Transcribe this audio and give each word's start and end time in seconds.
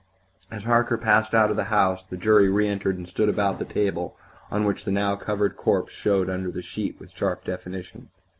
As 0.49 0.63
Harker 0.63 0.97
passed 0.97 1.35
out 1.35 1.51
of 1.51 1.57
the 1.57 1.65
house 1.65 2.03
the 2.03 2.17
jury 2.17 2.49
reentered 2.49 2.97
and 2.97 3.07
stood 3.07 3.29
about 3.29 3.59
the 3.59 3.65
table 3.65 4.17
on 4.49 4.65
which 4.65 4.83
the 4.83 4.89
now 4.91 5.15
covered 5.15 5.55
corpse 5.55 5.93
showed 5.93 6.27
under 6.27 6.49
the 6.49 6.63
sheet 6.63 6.99
with 6.99 7.11
sharp 7.11 7.43
definition. 7.45 8.09